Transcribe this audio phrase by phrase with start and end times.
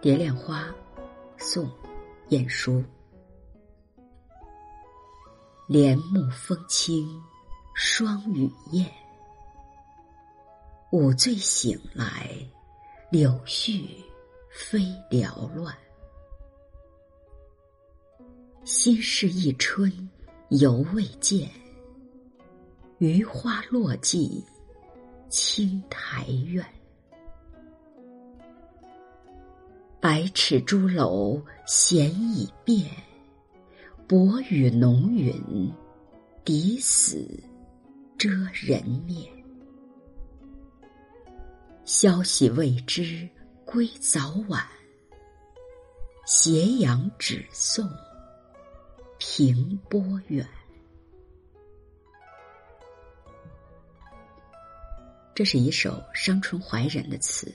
[0.00, 0.72] 蝶恋花，
[1.36, 1.66] 宋·
[2.28, 2.84] 晏殊。
[5.66, 7.20] 帘幕风轻，
[7.74, 8.88] 霜雨雁。
[10.92, 12.30] 午醉醒来，
[13.10, 13.88] 柳絮
[14.52, 14.78] 飞
[15.10, 15.76] 缭乱。
[18.64, 20.08] 心事一春
[20.50, 21.50] 犹未见，
[22.98, 24.40] 余花落尽
[25.28, 26.64] 青苔怨。
[30.00, 32.88] 百尺朱楼闲已变，
[34.06, 35.34] 薄雨浓云
[36.44, 37.28] 敌死
[38.16, 39.28] 遮人面。
[41.84, 43.28] 消息未知
[43.64, 44.64] 归早晚，
[46.24, 47.84] 斜阳只送
[49.18, 50.48] 平波远。
[55.34, 57.52] 这是一首伤春怀人的词。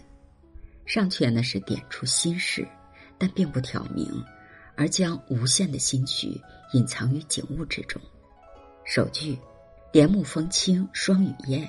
[0.94, 2.68] 上阙呢是点出心事，
[3.18, 4.24] 但并不挑明，
[4.76, 6.40] 而将无限的心曲
[6.74, 8.00] 隐藏于景物之中。
[8.86, 9.36] 首句
[9.92, 11.68] “帘幕风轻霜雨燕”，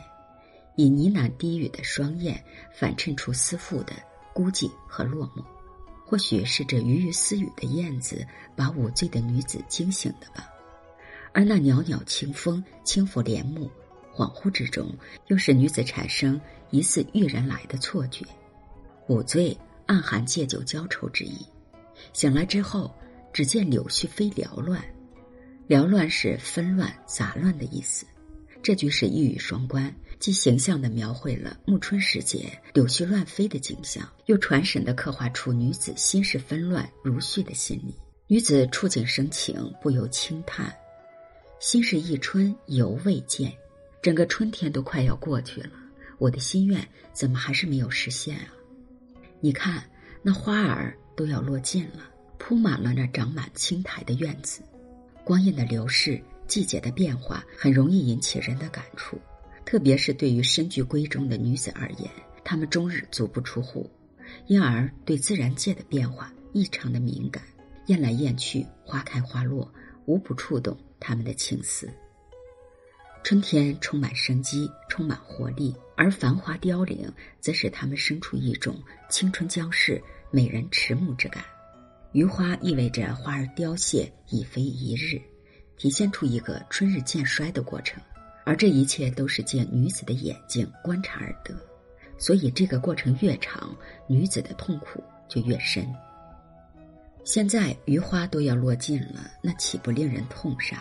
[0.77, 3.95] 以呢喃低语的双燕反衬出思妇的
[4.34, 5.42] 孤寂和落寞。
[6.05, 10.47] 或许是这鱼鱼私语的燕子把午醉的女子惊醒的吧。
[11.33, 13.70] 而那袅袅清风轻拂帘幕，
[14.14, 14.95] 恍惚之中
[15.28, 18.22] 又使女子产生疑似遇人来的错觉。
[19.06, 21.47] 午醉暗含借酒浇愁之意，
[22.12, 22.94] 醒来之后，
[23.33, 24.83] 只见柳絮飞缭乱，
[25.69, 28.06] 缭乱是纷乱杂乱的意思。
[28.62, 37.94] 这句是一语双关，既形象地描绘了暮春时节柳絮乱飞的景象，又传神地刻画出女子心事纷乱如絮的心理。
[38.27, 40.74] 女子触景生情，不由轻叹
[41.61, 43.52] ：“心事一春犹未见，
[44.00, 45.72] 整个春天都快要过去了，
[46.16, 48.48] 我的心愿怎么还是没有实现啊？”
[49.44, 49.84] 你看，
[50.22, 54.62] 那花儿都要落尽了，铺满了那长满青苔的院子。
[55.22, 59.20] 光阴的流逝，季节的变化，很容易引起人的感触。
[59.66, 62.10] 特别是对于身居闺中的女子而言，
[62.42, 63.86] 她们终日足不出户，
[64.46, 67.42] 因而对自然界的变化异常的敏感。
[67.88, 69.70] 雁来雁去，花开花落，
[70.06, 71.86] 无不触动他们的情思。
[73.22, 77.10] 春天充满生机，充满活力，而繁华凋零，
[77.40, 81.44] 则使他们生出一种青春将逝、美人迟暮之感。
[82.12, 85.20] 余花意味着花儿凋谢已非一日，
[85.77, 88.02] 体现出一个春日渐衰的过程，
[88.44, 91.54] 而这一切都是借女子的眼睛观察而得，
[92.18, 95.86] 所以这个过程越长，女子的痛苦就越深。
[97.24, 100.78] 现在余花都要落尽了，那岂不令人痛煞？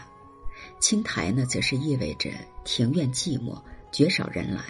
[0.79, 2.29] 青苔呢，则是意味着
[2.63, 3.59] 庭院寂寞，
[3.91, 4.61] 绝少人来，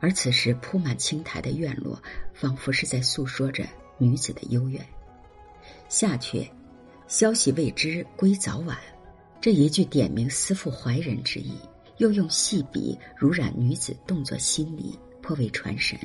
[0.00, 2.02] 而此时铺满青苔的院落，
[2.32, 3.66] 仿佛是在诉说着
[3.98, 4.84] 女子的幽怨。
[5.88, 6.48] 下阙，
[7.06, 8.78] 消息未知归早晚，
[9.40, 11.52] 这一句点明思妇怀人之意，
[11.98, 15.98] 又用细笔濡染女子动作心理，颇为传神。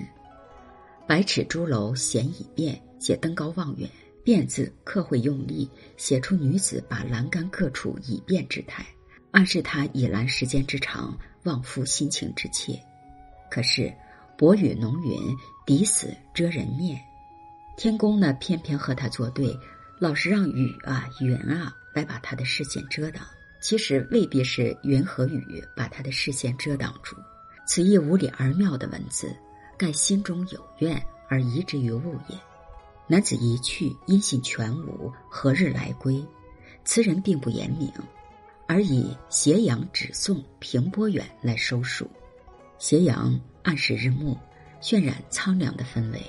[1.07, 3.89] 百尺朱楼闲已变，写登高望远，
[4.23, 8.85] 变字刻绘用力，写出女子把栏杆各处已变之态。
[9.31, 12.77] 暗示她倚栏时间之长，忘夫心情之切。
[13.49, 13.93] 可是
[14.37, 15.17] 薄雨浓云
[15.65, 16.99] 抵死遮人面，
[17.77, 19.57] 天公呢偏偏和他作对，
[19.99, 23.23] 老是让雨啊云啊来把他的视线遮挡。
[23.61, 27.15] 其实未必是云和雨把他的视线遮挡住，
[27.65, 29.35] 此亦无理而妙的文字，
[29.77, 32.37] 盖心中有怨而移之于物也。
[33.07, 36.23] 男子一去，音信全无，何日来归？
[36.83, 37.91] 词人并不言明。
[38.67, 42.09] 而以斜阳只送平波远来收束，
[42.77, 44.37] 斜阳暗示日暮，
[44.81, 46.19] 渲染苍凉的氛围；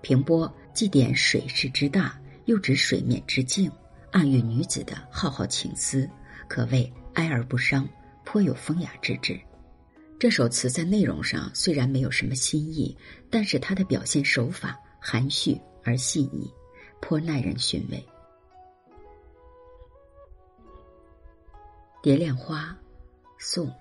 [0.00, 3.70] 平波既点水势之大，又指水面之静，
[4.12, 6.08] 暗喻女子的浩浩情思，
[6.48, 7.86] 可谓哀而不伤，
[8.24, 9.38] 颇有风雅之志。
[10.18, 12.96] 这首词在内容上虽然没有什么新意，
[13.30, 16.50] 但是它的表现手法含蓄而细腻，
[17.00, 18.04] 颇耐人寻味。
[22.02, 22.76] 蝶恋花，
[23.36, 23.66] 宋·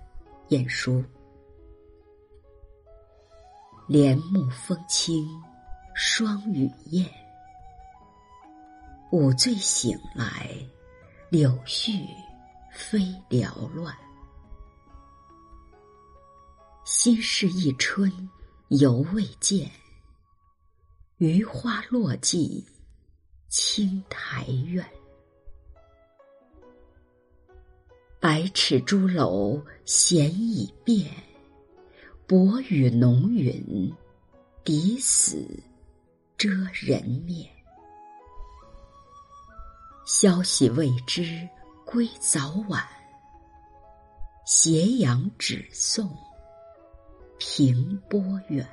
[0.49, 1.03] 晏殊。
[3.87, 5.25] 帘幕风轻，
[5.95, 7.09] 霜雨雁。
[9.13, 10.49] 午醉醒来，
[11.29, 12.05] 柳絮
[12.69, 12.99] 飞
[13.29, 13.95] 缭乱。
[16.83, 18.11] 心事一春
[18.67, 19.71] 犹未见，
[21.15, 22.61] 余花落尽
[23.47, 24.85] 青苔怨。
[28.19, 31.09] 百尺朱楼闲已变，
[32.27, 33.89] 薄雨浓云
[34.65, 35.47] 抵死
[36.37, 37.49] 遮人面。
[40.05, 41.47] 消息未知
[41.85, 42.85] 归早晚。
[44.45, 46.13] 斜阳只送
[47.37, 48.67] 平波远。